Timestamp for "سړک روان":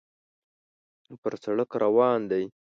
1.43-2.19